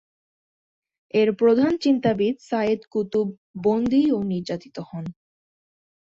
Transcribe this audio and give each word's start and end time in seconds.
এর 1.13 1.29
প্রধান 1.33 1.71
চিন্তাবিদ 1.77 2.35
সাইয়েদ 2.49 2.81
কুতুব 2.89 3.27
বন্দী 3.63 4.03
ও 4.11 4.17
নির্যাতিত 4.23 4.75
হন। 4.89 5.05